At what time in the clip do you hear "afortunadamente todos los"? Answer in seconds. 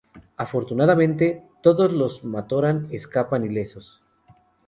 0.35-2.23